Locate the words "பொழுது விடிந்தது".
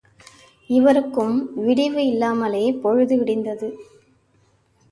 2.73-3.69